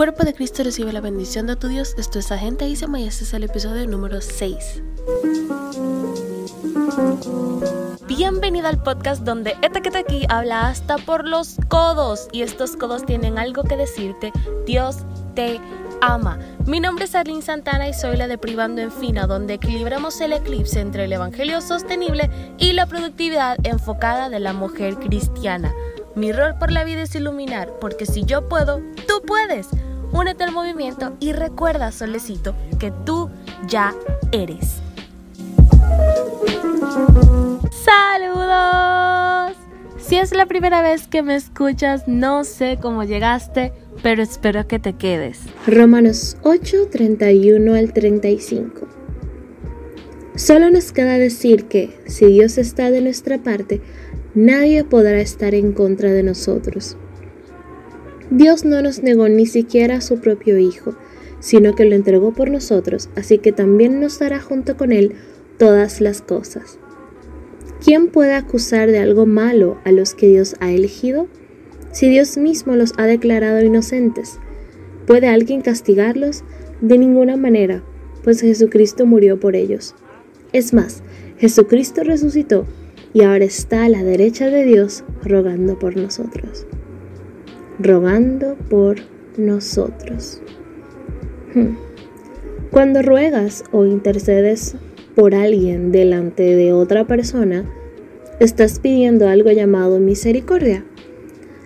Cuerpo 0.00 0.24
de 0.24 0.32
Cristo 0.32 0.64
recibe 0.64 0.94
la 0.94 1.02
bendición 1.02 1.46
de 1.46 1.56
tu 1.56 1.68
Dios. 1.68 1.94
Esto 1.98 2.20
es 2.20 2.32
Agente 2.32 2.66
Isama 2.66 2.98
y 3.00 3.06
este 3.06 3.24
es 3.24 3.34
el 3.34 3.44
episodio 3.44 3.86
número 3.86 4.22
6. 4.22 4.82
Bienvenida 8.08 8.70
al 8.70 8.82
podcast 8.82 9.24
donde 9.24 9.58
esta 9.60 9.82
que 9.82 9.98
aquí 9.98 10.24
habla 10.30 10.68
hasta 10.68 10.96
por 10.96 11.28
los 11.28 11.56
codos 11.68 12.28
y 12.32 12.40
estos 12.40 12.78
codos 12.78 13.04
tienen 13.04 13.38
algo 13.38 13.62
que 13.62 13.76
decirte. 13.76 14.32
Dios 14.64 15.00
te 15.34 15.60
ama. 16.00 16.38
Mi 16.64 16.80
nombre 16.80 17.04
es 17.04 17.14
Arlene 17.14 17.42
Santana 17.42 17.86
y 17.86 17.92
soy 17.92 18.16
la 18.16 18.26
de 18.26 18.38
Privando 18.38 18.80
en 18.80 18.90
Fina, 18.90 19.26
donde 19.26 19.52
equilibramos 19.52 20.18
el 20.22 20.32
eclipse 20.32 20.80
entre 20.80 21.04
el 21.04 21.12
evangelio 21.12 21.60
sostenible 21.60 22.30
y 22.56 22.72
la 22.72 22.86
productividad 22.86 23.58
enfocada 23.64 24.30
de 24.30 24.40
la 24.40 24.54
mujer 24.54 24.96
cristiana. 24.96 25.74
Mi 26.14 26.32
rol 26.32 26.56
por 26.58 26.72
la 26.72 26.84
vida 26.84 27.02
es 27.02 27.14
iluminar, 27.14 27.78
porque 27.80 28.06
si 28.06 28.24
yo 28.24 28.48
puedo, 28.48 28.80
tú 29.06 29.22
puedes. 29.26 29.68
Únete 30.12 30.44
al 30.44 30.52
movimiento 30.52 31.16
y 31.20 31.32
recuerda, 31.32 31.92
solecito, 31.92 32.54
que 32.78 32.92
tú 33.04 33.30
ya 33.68 33.94
eres. 34.32 34.80
¡Saludos! 37.70 39.56
Si 39.98 40.16
es 40.16 40.34
la 40.34 40.46
primera 40.46 40.82
vez 40.82 41.06
que 41.06 41.22
me 41.22 41.36
escuchas, 41.36 42.08
no 42.08 42.42
sé 42.42 42.78
cómo 42.82 43.04
llegaste, 43.04 43.72
pero 44.02 44.22
espero 44.22 44.66
que 44.66 44.78
te 44.80 44.94
quedes. 44.94 45.40
Romanos 45.66 46.36
8, 46.42 46.88
31 46.90 47.74
al 47.74 47.92
35. 47.92 48.88
Solo 50.34 50.70
nos 50.70 50.90
queda 50.92 51.18
decir 51.18 51.66
que, 51.66 52.00
si 52.06 52.26
Dios 52.26 52.58
está 52.58 52.90
de 52.90 53.02
nuestra 53.02 53.38
parte, 53.38 53.80
nadie 54.34 54.84
podrá 54.84 55.20
estar 55.20 55.54
en 55.54 55.72
contra 55.72 56.10
de 56.10 56.22
nosotros. 56.22 56.96
Dios 58.30 58.64
no 58.64 58.80
nos 58.80 59.02
negó 59.02 59.28
ni 59.28 59.44
siquiera 59.46 59.96
a 59.96 60.00
su 60.00 60.20
propio 60.20 60.56
Hijo, 60.56 60.94
sino 61.40 61.74
que 61.74 61.84
lo 61.84 61.96
entregó 61.96 62.32
por 62.32 62.48
nosotros, 62.48 63.08
así 63.16 63.38
que 63.38 63.50
también 63.50 64.00
nos 64.00 64.20
dará 64.20 64.40
junto 64.40 64.76
con 64.76 64.92
Él 64.92 65.14
todas 65.58 66.00
las 66.00 66.22
cosas. 66.22 66.78
¿Quién 67.84 68.08
puede 68.08 68.34
acusar 68.34 68.90
de 68.90 68.98
algo 68.98 69.26
malo 69.26 69.78
a 69.84 69.90
los 69.90 70.14
que 70.14 70.28
Dios 70.28 70.54
ha 70.60 70.70
elegido? 70.70 71.26
Si 71.92 72.08
Dios 72.08 72.36
mismo 72.36 72.76
los 72.76 72.92
ha 72.98 73.06
declarado 73.06 73.60
inocentes, 73.64 74.38
¿puede 75.06 75.26
alguien 75.26 75.60
castigarlos? 75.60 76.44
De 76.80 76.98
ninguna 76.98 77.36
manera, 77.36 77.82
pues 78.22 78.42
Jesucristo 78.42 79.06
murió 79.06 79.40
por 79.40 79.56
ellos. 79.56 79.94
Es 80.52 80.72
más, 80.72 81.02
Jesucristo 81.38 82.04
resucitó 82.04 82.64
y 83.12 83.22
ahora 83.22 83.44
está 83.44 83.84
a 83.84 83.88
la 83.88 84.04
derecha 84.04 84.46
de 84.50 84.64
Dios 84.64 85.02
rogando 85.24 85.78
por 85.78 85.96
nosotros. 85.96 86.66
Rogando 87.82 88.56
por 88.68 88.96
nosotros. 89.38 90.42
Hmm. 91.54 91.76
Cuando 92.70 93.00
ruegas 93.00 93.64
o 93.72 93.86
intercedes 93.86 94.76
por 95.14 95.34
alguien 95.34 95.90
delante 95.90 96.42
de 96.42 96.74
otra 96.74 97.06
persona, 97.06 97.64
estás 98.38 98.80
pidiendo 98.80 99.28
algo 99.28 99.50
llamado 99.50 99.98
misericordia. 99.98 100.84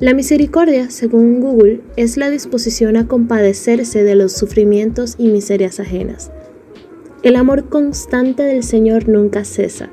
La 0.00 0.14
misericordia, 0.14 0.90
según 0.90 1.40
Google, 1.40 1.82
es 1.96 2.16
la 2.16 2.30
disposición 2.30 2.96
a 2.96 3.06
compadecerse 3.06 4.02
de 4.02 4.14
los 4.14 4.32
sufrimientos 4.32 5.14
y 5.18 5.28
miserias 5.28 5.78
ajenas. 5.78 6.30
El 7.22 7.36
amor 7.36 7.68
constante 7.68 8.44
del 8.44 8.62
Señor 8.62 9.08
nunca 9.08 9.44
cesa. 9.44 9.90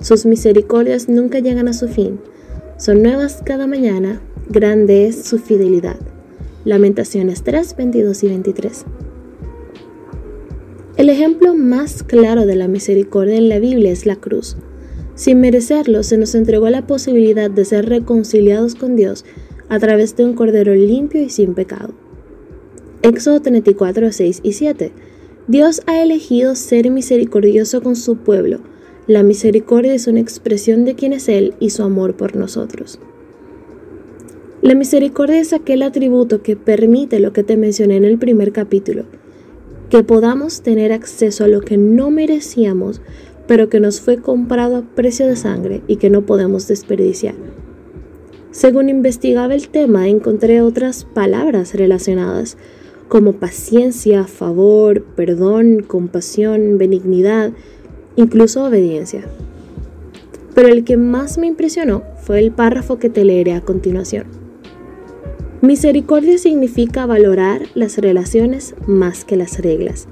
Sus 0.00 0.24
misericordias 0.24 1.08
nunca 1.08 1.40
llegan 1.40 1.66
a 1.66 1.72
su 1.72 1.88
fin. 1.88 2.20
Son 2.76 3.02
nuevas 3.02 3.42
cada 3.44 3.66
mañana. 3.66 4.20
Grande 4.50 5.06
es 5.06 5.24
su 5.24 5.38
fidelidad. 5.38 5.98
Lamentaciones 6.64 7.42
3, 7.42 7.76
22 7.76 8.24
y 8.24 8.28
23. 8.28 8.84
El 10.96 11.10
ejemplo 11.10 11.54
más 11.54 12.02
claro 12.02 12.46
de 12.46 12.56
la 12.56 12.66
misericordia 12.66 13.36
en 13.36 13.50
la 13.50 13.58
Biblia 13.58 13.90
es 13.90 14.06
la 14.06 14.16
cruz. 14.16 14.56
Sin 15.14 15.40
merecerlo, 15.40 16.02
se 16.02 16.16
nos 16.16 16.34
entregó 16.34 16.70
la 16.70 16.86
posibilidad 16.86 17.50
de 17.50 17.66
ser 17.66 17.90
reconciliados 17.90 18.74
con 18.74 18.96
Dios 18.96 19.26
a 19.68 19.78
través 19.78 20.16
de 20.16 20.24
un 20.24 20.32
cordero 20.32 20.74
limpio 20.74 21.20
y 21.20 21.28
sin 21.28 21.52
pecado. 21.52 21.92
Éxodo 23.02 23.42
34, 23.42 24.12
6 24.12 24.40
y 24.42 24.54
7. 24.54 24.92
Dios 25.46 25.82
ha 25.84 26.02
elegido 26.02 26.54
ser 26.54 26.90
misericordioso 26.90 27.82
con 27.82 27.96
su 27.96 28.16
pueblo. 28.16 28.60
La 29.06 29.22
misericordia 29.22 29.92
es 29.92 30.06
una 30.06 30.20
expresión 30.20 30.86
de 30.86 30.94
quién 30.94 31.12
es 31.12 31.28
Él 31.28 31.52
y 31.60 31.68
su 31.68 31.82
amor 31.82 32.16
por 32.16 32.34
nosotros. 32.34 32.98
La 34.62 34.74
misericordia 34.74 35.40
es 35.40 35.52
aquel 35.52 35.82
atributo 35.82 36.42
que 36.42 36.56
permite 36.56 37.20
lo 37.20 37.32
que 37.32 37.44
te 37.44 37.56
mencioné 37.56 37.96
en 37.96 38.04
el 38.04 38.18
primer 38.18 38.52
capítulo, 38.52 39.04
que 39.88 40.02
podamos 40.02 40.62
tener 40.62 40.92
acceso 40.92 41.44
a 41.44 41.48
lo 41.48 41.60
que 41.60 41.76
no 41.76 42.10
merecíamos 42.10 43.00
pero 43.48 43.70
que 43.70 43.80
nos 43.80 44.00
fue 44.00 44.18
comprado 44.18 44.76
a 44.76 44.82
precio 44.82 45.26
de 45.26 45.34
sangre 45.34 45.82
y 45.88 45.96
que 45.96 46.10
no 46.10 46.26
podemos 46.26 46.68
desperdiciar. 46.68 47.34
Según 48.52 48.90
investigaba 48.90 49.54
el 49.54 49.70
tema, 49.70 50.06
encontré 50.06 50.60
otras 50.60 51.04
palabras 51.04 51.74
relacionadas, 51.74 52.58
como 53.08 53.32
paciencia, 53.32 54.24
favor, 54.24 55.02
perdón, 55.02 55.82
compasión, 55.86 56.76
benignidad, 56.76 57.52
incluso 58.16 58.64
obediencia. 58.64 59.24
Pero 60.54 60.68
el 60.68 60.84
que 60.84 60.98
más 60.98 61.38
me 61.38 61.46
impresionó 61.46 62.02
fue 62.20 62.40
el 62.40 62.52
párrafo 62.52 62.98
que 62.98 63.08
te 63.08 63.24
leeré 63.24 63.54
a 63.54 63.62
continuación. 63.62 64.26
Misericordia 65.60 66.38
significa 66.38 67.04
valorar 67.04 67.62
las 67.74 67.98
relaciones 67.98 68.76
más 68.86 69.24
que 69.24 69.36
las 69.36 69.58
reglas. 69.58 70.06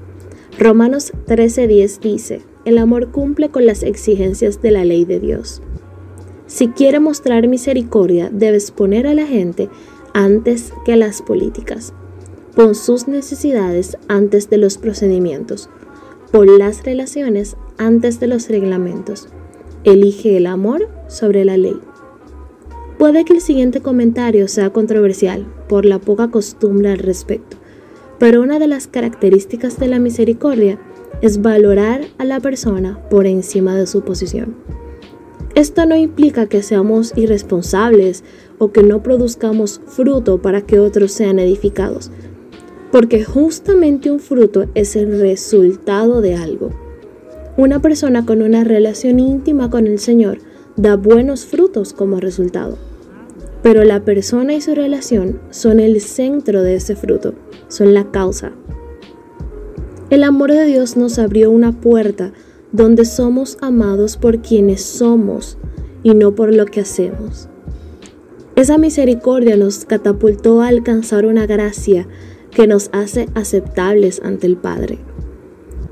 Romanos 0.59 1.13
13:10 1.27 2.01
dice, 2.01 2.43
el 2.65 2.79
amor 2.79 3.13
cumple 3.13 3.49
con 3.51 3.65
las 3.65 3.85
exigencias 3.85 4.61
de 4.61 4.73
la 4.73 4.85
ley 4.85 5.05
de 5.05 5.21
Dios. 5.21 5.63
Si 6.49 6.67
quiere 6.69 6.99
mostrar 6.99 7.47
misericordia, 7.47 8.29
debes 8.33 8.73
poner 8.73 9.07
a 9.07 9.15
la 9.15 9.25
gente 9.25 9.69
antes 10.15 10.73
que 10.85 10.97
las 10.97 11.23
políticas. 11.23 11.93
Pon 12.57 12.75
sus 12.75 13.07
necesidades 13.07 13.99
antes 14.09 14.51
de 14.51 14.59
los 14.59 14.79
procedimientos. 14.79 15.71
Pon 16.33 16.59
las 16.59 16.83
relaciones 16.83 17.57
antes 17.79 18.19
de 18.19 18.27
los 18.27 18.49
reglamentos. 18.49 19.29
Elige 19.85 20.37
el 20.37 20.47
amor 20.47 20.89
sobre 21.07 21.45
la 21.45 21.57
ley. 21.57 21.77
Puede 22.99 23.27
que 23.27 23.35
el 23.35 23.43
siguiente 23.43 23.83
comentario 23.83 24.49
sea 24.49 24.71
controversial 24.71 25.47
por 25.69 25.85
la 25.85 25.99
poca 25.99 26.31
costumbre 26.31 26.91
al 26.91 26.99
respecto, 26.99 27.59
pero 28.19 28.41
una 28.41 28.59
de 28.59 28.69
las 28.69 28.87
características 28.87 29.79
de 29.79 29.89
la 29.89 29.99
misericordia 29.99 30.79
es 31.21 31.43
valorar 31.43 32.07
a 32.17 32.25
la 32.25 32.41
persona 32.41 32.99
por 33.11 33.27
encima 33.27 33.75
de 33.77 33.87
su 33.87 34.01
posición. 34.01 34.55
Esto 35.55 35.85
no 35.85 35.95
implica 35.95 36.47
que 36.47 36.63
seamos 36.63 37.13
irresponsables 37.17 38.25
o 38.59 38.73
que 38.73 38.83
no 38.83 39.03
produzcamos 39.03 39.81
fruto 39.87 40.41
para 40.41 40.63
que 40.63 40.79
otros 40.79 41.13
sean 41.13 41.39
edificados, 41.39 42.11
porque 42.93 43.25
justamente 43.25 44.11
un 44.11 44.21
fruto 44.21 44.67
es 44.75 44.97
el 44.97 45.21
resultado 45.21 46.23
de 46.23 46.35
algo. 46.35 46.71
Una 47.59 47.81
persona 47.81 48.25
con 48.25 48.41
una 48.41 48.65
relación 48.65 49.21
íntima 49.21 49.69
con 49.69 49.87
el 49.87 49.99
Señor 49.99 50.39
da 50.77 50.97
buenos 50.97 51.47
frutos 51.47 51.95
como 51.95 52.21
resultado, 52.21 52.77
pero 53.67 53.83
la 53.83 54.05
persona 54.05 54.55
y 54.55 54.61
su 54.61 54.77
relación 54.77 55.41
son 55.51 55.81
el 55.81 56.01
centro 56.01 56.63
de 56.63 56.77
ese 56.77 56.95
fruto, 56.95 57.35
son 57.67 57.95
la 57.95 58.13
causa. 58.13 58.53
El 60.09 60.23
amor 60.23 60.53
de 60.53 60.67
Dios 60.67 60.97
nos 60.97 61.19
abrió 61.19 61.51
una 61.51 61.73
puerta 61.73 62.33
donde 62.71 63.05
somos 63.05 63.59
amados 63.61 64.19
por 64.19 64.41
quienes 64.41 64.83
somos 64.83 65.59
y 66.05 66.15
no 66.15 66.37
por 66.37 66.55
lo 66.55 66.67
que 66.67 66.83
hacemos. 66.83 67.49
Esa 68.55 68.79
misericordia 68.79 69.57
nos 69.57 69.85
catapultó 69.85 70.63
a 70.63 70.69
alcanzar 70.69 71.27
una 71.27 71.49
gracia 71.49 72.07
que 72.53 72.69
nos 72.69 72.89
hace 72.93 73.27
aceptables 73.35 74.21
ante 74.23 74.47
el 74.47 74.57
Padre. 74.57 75.01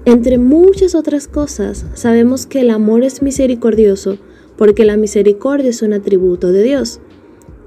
Entre 0.04 0.38
muchas 0.38 0.94
otras 0.94 1.26
cosas, 1.26 1.86
sabemos 1.94 2.46
que 2.46 2.60
el 2.60 2.70
amor 2.70 3.02
es 3.02 3.20
misericordioso 3.20 4.18
porque 4.56 4.84
la 4.84 4.96
misericordia 4.96 5.70
es 5.70 5.82
un 5.82 5.92
atributo 5.92 6.52
de 6.52 6.62
Dios. 6.62 7.00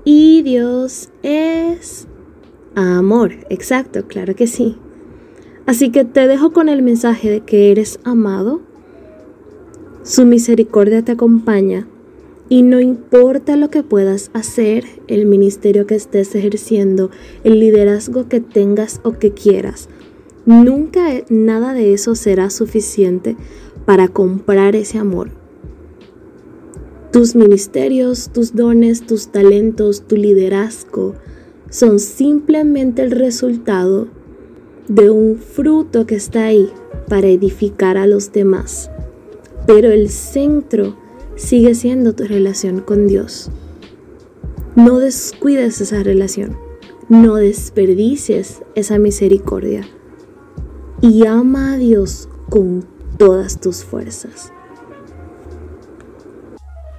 Y 0.10 0.42
Dios 0.42 1.10
es 1.22 2.08
amor, 2.76 3.34
exacto, 3.50 4.08
claro 4.08 4.36
que 4.38 4.48
sí. 4.48 4.78
Así 5.66 5.92
que 5.92 6.06
te 6.06 6.28
dejo 6.28 6.54
con 6.54 6.70
el 6.70 6.82
mensaje 6.82 7.30
de 7.30 7.42
que 7.42 7.72
eres 7.72 8.00
amado. 8.06 8.62
Su 10.04 10.26
misericordia 10.26 11.04
te 11.04 11.12
acompaña 11.12 11.90
y 12.48 12.62
no 12.62 12.80
importa 12.80 13.58
lo 13.58 13.70
que 13.70 13.84
puedas 13.84 14.32
hacer, 14.32 14.86
el 15.08 15.26
ministerio 15.26 15.86
que 15.86 15.96
estés 15.96 16.34
ejerciendo, 16.36 17.12
el 17.44 17.60
liderazgo 17.60 18.30
que 18.30 18.40
tengas 18.40 19.02
o 19.04 19.20
que 19.20 19.34
quieras, 19.34 19.90
nunca 20.46 21.06
nada 21.28 21.74
de 21.74 21.92
eso 21.92 22.16
será 22.16 22.50
suficiente 22.50 23.36
para 23.84 24.08
comprar 24.08 24.78
ese 24.78 25.00
amor. 25.00 25.32
Tus 27.12 27.36
ministerios, 27.36 28.30
tus 28.34 28.56
dones, 28.56 29.06
tus 29.06 29.28
talentos, 29.30 30.02
tu 30.08 30.16
liderazgo, 30.16 31.16
son 31.70 32.00
simplemente 32.00 33.02
el 33.02 33.12
resultado 33.12 34.08
de 34.88 35.10
un 35.10 35.38
fruto 35.38 36.06
que 36.06 36.16
está 36.16 36.46
ahí 36.46 36.70
para 37.08 37.28
edificar 37.28 37.98
a 37.98 38.08
los 38.08 38.32
demás. 38.32 38.90
Pero 39.66 39.92
el 39.92 40.10
centro 40.10 40.96
sigue 41.36 41.76
siendo 41.76 42.14
tu 42.14 42.26
relación 42.26 42.82
con 42.82 43.08
Dios. 43.08 43.50
No 44.76 45.00
descuides 45.00 45.82
esa 45.82 46.04
relación, 46.04 46.58
no 47.10 47.36
desperdicies 47.36 48.62
esa 48.76 49.00
misericordia 49.00 49.82
y 51.02 51.26
ama 51.26 51.74
a 51.74 51.78
Dios 51.78 52.30
con 52.50 52.86
todas 53.18 53.60
tus 53.60 53.84
fuerzas. 53.84 54.52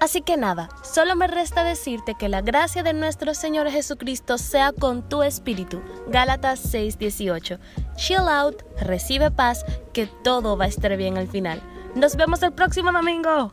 Así 0.00 0.22
que 0.22 0.36
nada, 0.36 0.68
solo 0.82 1.16
me 1.16 1.26
resta 1.26 1.64
decirte 1.64 2.14
que 2.18 2.28
la 2.28 2.40
gracia 2.40 2.82
de 2.82 2.92
nuestro 2.92 3.34
Señor 3.34 3.68
Jesucristo 3.68 4.38
sea 4.38 4.72
con 4.72 5.08
tu 5.08 5.22
espíritu. 5.22 5.82
Gálatas 6.08 6.60
6:18. 6.72 7.58
Chill 7.96 8.28
out, 8.28 8.62
recibe 8.80 9.30
paz, 9.30 9.64
que 9.92 10.06
todo 10.06 10.56
va 10.56 10.66
a 10.66 10.68
estar 10.68 10.96
bien 10.96 11.18
al 11.18 11.28
final. 11.28 11.60
Nos 11.94 12.16
vemos 12.16 12.42
el 12.42 12.52
próximo 12.52 12.92
domingo. 12.92 13.52